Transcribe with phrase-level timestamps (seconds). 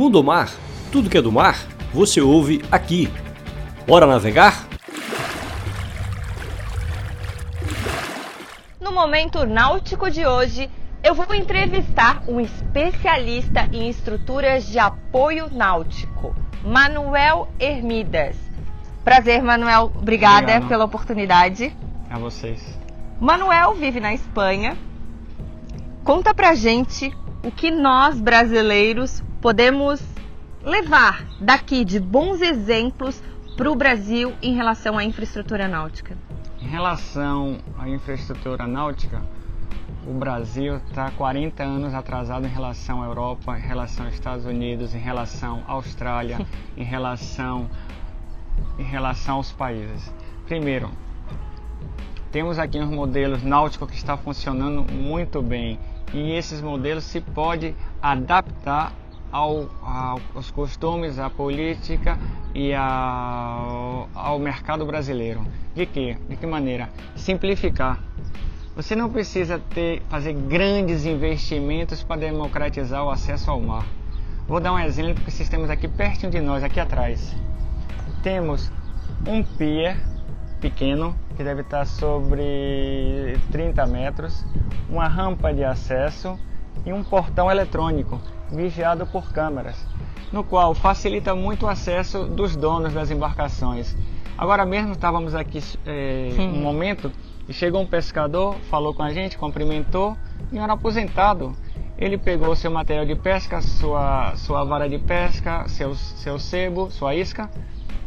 [0.00, 0.48] Mundo Mar,
[0.90, 1.58] tudo que é do mar,
[1.92, 3.12] você ouve aqui.
[3.86, 4.66] Bora navegar?
[8.80, 10.70] No momento náutico de hoje,
[11.04, 18.36] eu vou entrevistar um especialista em estruturas de apoio náutico, Manuel Hermidas.
[19.04, 19.92] Prazer, Manuel.
[19.94, 20.68] Obrigada Obrigado.
[20.68, 21.76] pela oportunidade.
[22.08, 22.80] A vocês.
[23.20, 24.78] Manuel vive na Espanha.
[26.02, 30.00] Conta pra gente o que nós brasileiros podemos
[30.64, 33.22] levar daqui de bons exemplos
[33.56, 36.16] para o Brasil em relação à infraestrutura náutica.
[36.60, 39.22] Em relação à infraestrutura náutica,
[40.06, 44.94] o Brasil está 40 anos atrasado em relação à Europa, em relação aos Estados Unidos,
[44.94, 46.46] em relação à Austrália,
[46.76, 47.68] em relação
[48.78, 50.12] em relação aos países.
[50.46, 50.90] Primeiro,
[52.30, 55.78] temos aqui uns modelos náuticos que está funcionando muito bem
[56.12, 58.92] e esses modelos se pode adaptar
[59.32, 62.18] ao, ao- aos costumes, à política
[62.54, 65.44] e ao, ao mercado brasileiro.
[65.74, 66.14] De que?
[66.28, 66.88] De que maneira?
[67.16, 67.98] Simplificar.
[68.76, 73.84] Você não precisa ter, fazer grandes investimentos para democratizar o acesso ao mar.
[74.48, 77.34] Vou dar um exemplo que vocês temos aqui pertinho de nós, aqui atrás.
[78.22, 78.70] Temos
[79.26, 79.96] um pier
[80.60, 84.44] pequeno que deve estar sobre 30 metros,
[84.88, 86.38] uma rampa de acesso
[86.84, 88.20] e um portão eletrônico
[88.52, 89.76] vigiado por câmeras,
[90.32, 93.96] no qual facilita muito o acesso dos donos das embarcações.
[94.36, 95.78] Agora mesmo estávamos aqui Sim.
[96.38, 97.12] um momento
[97.48, 100.16] e chegou um pescador, falou com a gente, cumprimentou
[100.52, 101.54] e era aposentado.
[101.98, 107.14] Ele pegou seu material de pesca, sua, sua vara de pesca, seu, seu sebo, sua
[107.14, 107.50] isca,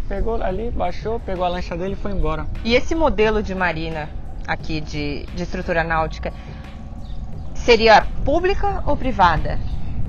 [0.07, 2.47] pegou ali, baixou, pegou a lancha dele e foi embora.
[2.63, 4.09] E esse modelo de marina
[4.47, 6.33] aqui de, de estrutura náutica
[7.53, 9.59] seria pública ou privada?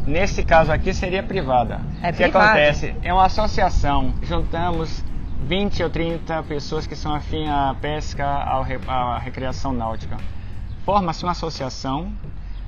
[0.06, 1.80] Nesse caso aqui seria privada.
[2.02, 2.47] É o que privada.
[2.47, 2.94] acontece?
[3.02, 4.12] É uma associação.
[4.22, 5.02] Juntamos
[5.46, 10.17] 20 ou 30 pessoas que são afim à pesca, à recreação náutica.
[10.84, 12.12] Forma-se uma associação.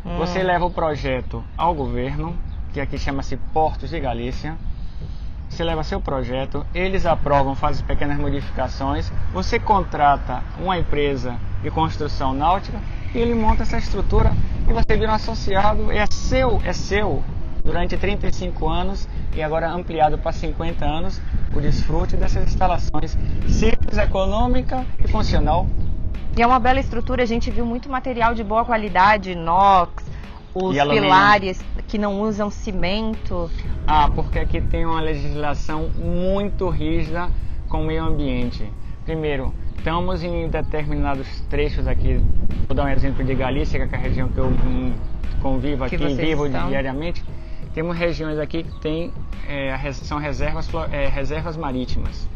[0.05, 0.17] Hum.
[0.19, 2.35] Você leva o projeto ao governo,
[2.73, 4.57] que aqui chama-se Portos de Galícia.
[5.49, 9.13] Você leva seu projeto, eles aprovam, fazem pequenas modificações.
[9.33, 12.79] Você contrata uma empresa de construção náutica
[13.15, 14.33] ele monta essa estrutura
[14.69, 15.91] e você vira um associado.
[15.91, 17.23] É seu, é seu
[17.65, 21.21] durante 35 anos e agora ampliado para 50 anos
[21.55, 23.17] o desfrute dessas instalações
[23.49, 25.67] simples, econômica e funcional.
[26.37, 30.05] E é uma bela estrutura, a gente viu muito material de boa qualidade, inox,
[30.55, 33.51] os pilares que não usam cimento.
[33.87, 37.31] Ah, porque aqui tem uma legislação muito rígida
[37.69, 38.71] com o meio ambiente.
[39.05, 42.21] Primeiro, estamos em determinados trechos aqui,
[42.67, 44.93] vou dar um exemplo de Galícia, que é a região que eu hum,
[45.41, 46.69] convivo aqui, vivo estão.
[46.69, 47.25] diariamente.
[47.75, 49.13] Temos regiões aqui que tem,
[49.47, 52.29] é, são reservas, é, reservas marítimas.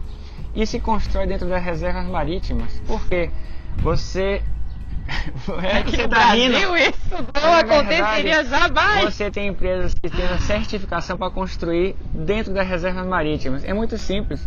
[0.54, 2.80] E se constrói dentro das reservas marítimas.
[2.86, 3.30] Por quê?
[3.78, 4.42] Você.
[5.62, 6.56] É que você tá rindo.
[6.56, 9.12] isso não É aconteceria jamais.
[9.12, 13.64] Você tem empresas que têm a certificação para construir dentro das reservas marítimas.
[13.64, 14.46] É muito simples.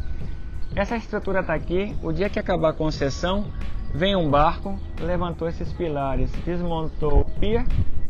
[0.76, 1.96] Essa estrutura está aqui.
[2.02, 3.46] O dia que acabar a concessão,
[3.94, 7.64] vem um barco, levantou esses pilares, desmontou o pier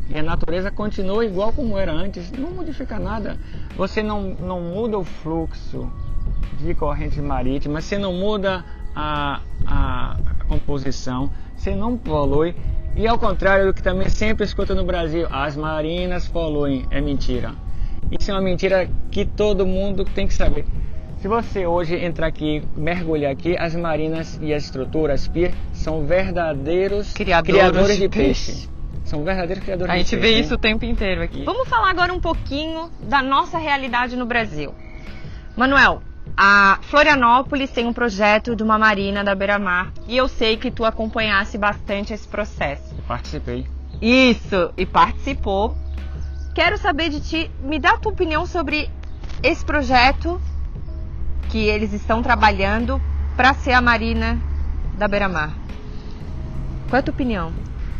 [0.08, 2.32] e a natureza continua igual como era antes.
[2.32, 3.38] Não modifica nada.
[3.76, 5.92] Você não, não muda o fluxo
[6.58, 8.64] de corrente marítima, você não muda
[8.96, 10.16] a, a
[10.48, 12.56] composição, você não polui.
[12.96, 16.86] E ao contrário do que também sempre escuta no Brasil, as marinas poluem.
[16.90, 17.52] É mentira.
[18.18, 20.64] Isso é uma mentira que todo mundo tem que saber.
[21.24, 27.14] Se você hoje entrar aqui, mergulhar aqui, as marinas e as estruturas pier são verdadeiros
[27.14, 28.52] Criadores de de peixe.
[28.52, 28.68] peixe.
[29.06, 30.22] São verdadeiros criadores A de gente peixe.
[30.22, 30.40] vê né?
[30.40, 31.42] isso o tempo inteiro aqui.
[31.44, 34.74] Vamos falar agora um pouquinho da nossa realidade no Brasil.
[35.56, 36.02] Manuel,
[36.36, 40.84] a Florianópolis tem um projeto de uma marina da Beira-Mar e eu sei que tu
[40.84, 42.94] acompanhasse bastante esse processo.
[43.08, 43.66] Participei.
[44.02, 45.74] Isso, e participou.
[46.54, 48.90] Quero saber de ti, me dá a tua opinião sobre
[49.42, 50.38] esse projeto
[51.54, 53.00] que eles estão trabalhando
[53.36, 54.40] para ser a marina
[54.98, 55.54] da Beira-Mar.
[56.88, 57.52] Qual é a tua opinião?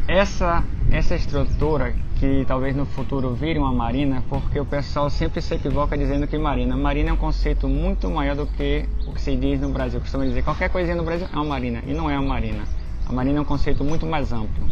[0.08, 5.54] essa essa estrutura que talvez no futuro vire uma marina, porque o pessoal sempre se
[5.54, 6.76] equivoca dizendo que marina.
[6.76, 10.00] Marina é um conceito muito maior do que o que se diz no Brasil.
[10.00, 12.64] Costuma dizer qualquer coisinha no Brasil é uma marina e não é uma marina.
[13.08, 14.66] A marina é um conceito muito mais amplo.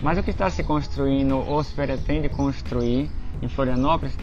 [0.00, 3.10] Mas o que está se construindo ou se pretende construir
[3.42, 4.16] em Florianópolis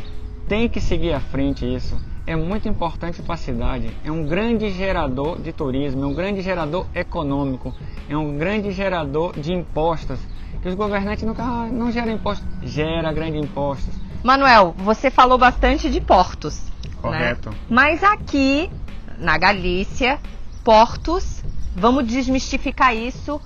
[0.48, 1.98] tem que seguir à frente isso.
[2.26, 3.92] É muito importante para a cidade.
[4.04, 7.74] É um grande gerador de turismo, é um grande gerador econômico,
[8.08, 10.20] é um grande gerador de impostos.
[10.62, 13.94] Que os governantes nunca ah, não geram impostos, gera grandes impostos.
[14.24, 16.62] Manuel, você falou bastante de portos.
[17.02, 17.50] Correto.
[17.50, 17.56] Né?
[17.70, 18.70] Mas aqui,
[19.18, 20.20] na Galícia,
[20.64, 21.44] portos,
[21.76, 23.42] vamos desmistificar isso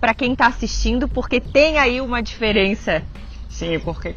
[0.00, 3.02] para quem está assistindo, porque tem aí uma diferença.
[3.48, 4.14] Sim, porque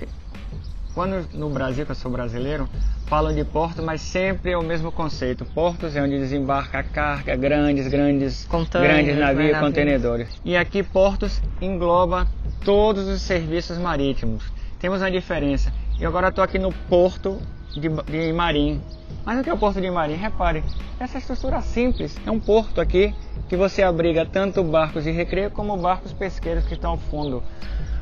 [0.93, 2.69] quando no Brasil, que eu sou brasileiro,
[3.07, 5.45] falam de porto, mas sempre é o mesmo conceito.
[5.45, 10.29] Portos é onde desembarca a carga, grandes, grandes, grandes navios e contenedores.
[10.43, 12.27] E aqui portos engloba
[12.63, 14.43] todos os serviços marítimos.
[14.79, 15.71] Temos uma diferença.
[15.99, 17.39] E agora estou aqui no porto
[17.73, 18.81] de, de Marim.
[19.23, 20.15] Mas o que é o porto de Marim?
[20.15, 20.63] Repare,
[20.99, 22.17] essa estrutura simples.
[22.25, 23.13] É um porto aqui
[23.47, 27.43] que você abriga tanto barcos de recreio como barcos pesqueiros que estão ao fundo.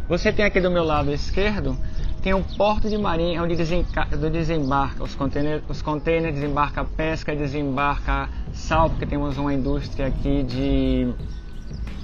[0.07, 1.77] Você tem aqui do meu lado esquerdo,
[2.21, 8.89] tem um porto de marinha onde desembarca os containers, os containers, desembarca pesca, desembarca sal,
[8.89, 11.13] porque temos uma indústria aqui de,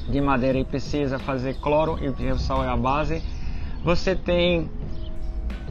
[0.09, 3.21] de madeira e precisa fazer cloro e o sal é a base.
[3.83, 4.69] Você tem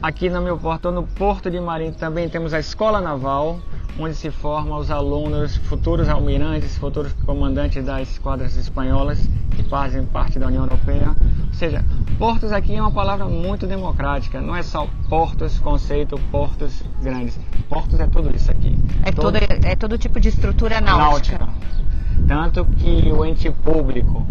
[0.05, 3.59] aqui no meu porto, no Porto de Marinho, também temos a Escola Naval,
[3.97, 9.19] onde se formam os alunos, futuros almirantes, futuros comandantes das esquadras espanholas
[9.55, 11.15] que fazem parte da União Europeia.
[11.47, 11.83] Ou seja,
[12.19, 17.39] portos aqui é uma palavra muito democrática, não é só portos, conceito, portos grandes.
[17.67, 18.77] Portos é tudo isso aqui.
[19.03, 21.39] É todo, é todo tipo de estrutura náutica.
[21.39, 22.27] náutica.
[22.27, 24.25] Tanto que o ente público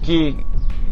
[0.00, 0.34] que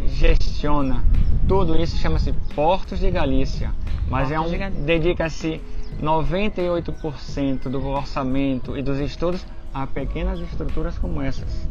[0.07, 1.05] gestiona
[1.49, 3.75] tudo isso chama-se Portos de Galícia,
[4.09, 5.61] mas Portos é um dedica-se
[6.01, 9.45] 98% do orçamento e dos estudos
[9.75, 11.69] a pequenas estruturas como essas.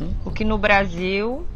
[0.00, 0.10] Hum?
[0.24, 1.46] O que no Brasil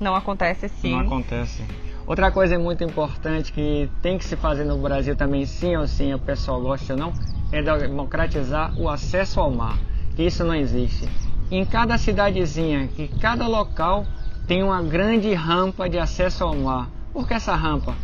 [0.00, 0.90] não acontece assim.
[0.90, 1.62] Não acontece.
[2.06, 6.12] Outra coisa muito importante que tem que se fazer no Brasil também, sim ou sim,
[6.12, 7.12] o pessoal gosta ou não,
[7.52, 9.78] é democratizar o acesso ao mar.
[10.18, 11.08] Isso não existe.
[11.50, 14.04] Em cada cidadezinha, que cada local
[14.50, 16.90] tem uma grande rampa de acesso ao mar.
[17.12, 17.94] Por que essa rampa?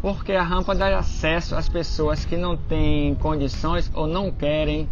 [0.00, 4.88] Porque a rampa dá acesso às pessoas que não têm condições ou não querem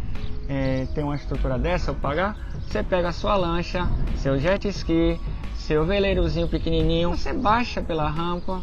[0.48, 2.36] é, ter uma estrutura dessa ou pagar.
[2.66, 5.20] Você pega a sua lancha, seu jet ski,
[5.54, 8.60] seu veleirozinho pequenininho, você baixa pela rampa,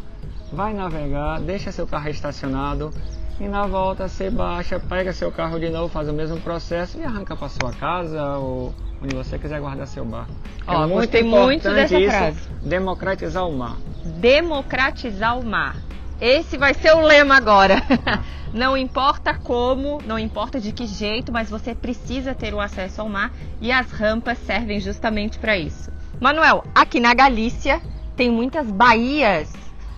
[0.52, 2.92] vai navegar, deixa seu carro estacionado
[3.40, 7.04] e na volta você baixa, pega seu carro de novo, faz o mesmo processo e
[7.04, 10.32] arranca para sua casa ou onde você quiser guardar seu barco.
[10.66, 12.48] Ó, é muito gostei muito dessa isso, frase.
[12.62, 13.76] Democratizar o mar.
[14.04, 15.76] Democratizar o mar.
[16.20, 17.82] Esse vai ser o lema agora.
[18.54, 23.08] não importa como, não importa de que jeito, mas você precisa ter o acesso ao
[23.08, 25.90] mar e as rampas servem justamente para isso.
[26.20, 27.82] Manuel, aqui na Galícia
[28.14, 29.52] tem muitas baías.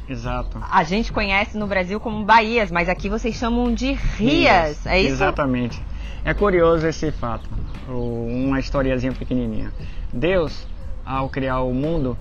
[0.09, 0.59] Exato.
[0.71, 5.13] A gente conhece no Brasil como baías, mas aqui vocês chamam de rias, é isso?
[5.13, 5.83] Exatamente.
[6.25, 7.49] É curioso esse fato,
[7.89, 9.73] uma historiazinha pequenininha.
[10.13, 10.67] Deus,
[11.05, 12.17] ao criar o mundo,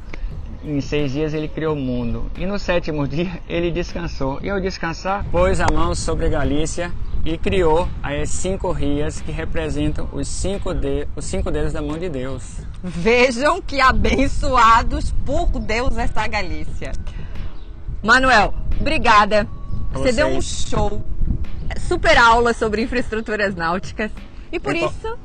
[0.63, 2.31] em seis dias ele criou o mundo.
[2.37, 4.39] E no sétimo dia ele descansou.
[4.41, 6.91] E ao descansar, pôs a mão sobre a Galícia
[7.25, 11.97] e criou as cinco rias que representam os cinco, de, os cinco dedos da mão
[11.97, 12.57] de Deus.
[12.83, 16.91] Vejam que abençoados por Deus esta Galícia.
[18.03, 19.47] Manuel, obrigada.
[19.93, 21.01] Você deu um show
[21.87, 24.11] super aula sobre infraestruturas náuticas.
[24.51, 25.17] E por isso,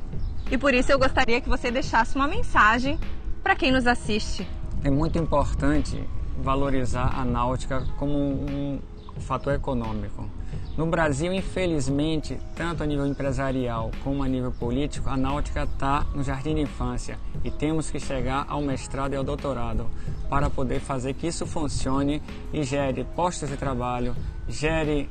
[0.49, 2.97] e por isso eu gostaria que você deixasse uma mensagem
[3.43, 4.47] para quem nos assiste.
[4.81, 6.01] É muito importante
[6.37, 8.79] valorizar a náutica como um
[9.19, 10.29] fator econômico.
[10.77, 16.23] No Brasil, infelizmente, tanto a nível empresarial como a nível político, a náutica está no
[16.23, 19.89] jardim de infância e temos que chegar ao mestrado e ao doutorado
[20.29, 22.21] para poder fazer que isso funcione
[22.53, 24.15] e gere postos de trabalho,
[24.47, 25.09] gere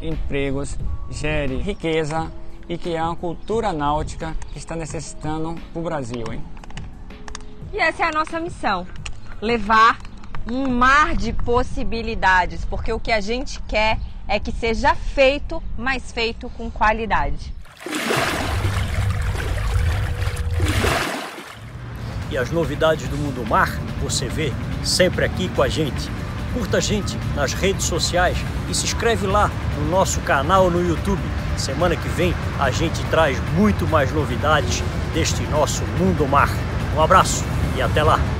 [0.00, 0.78] empregos,
[1.10, 2.30] gere riqueza
[2.68, 6.24] e que é uma cultura náutica que está necessitando o Brasil.
[6.32, 6.44] Hein?
[7.72, 8.86] E essa é a nossa missão:
[9.40, 9.98] levar
[10.48, 16.12] um mar de possibilidades, porque o que a gente quer é que seja feito, mas
[16.12, 17.52] feito com qualidade.
[22.30, 24.52] E as novidades do mundo mar você vê
[24.84, 26.08] sempre aqui com a gente.
[26.54, 31.22] Curta a gente nas redes sociais e se inscreve lá no nosso canal no YouTube.
[31.56, 34.82] Semana que vem a gente traz muito mais novidades
[35.12, 36.50] deste nosso mundo mar.
[36.96, 37.44] Um abraço
[37.76, 38.39] e até lá!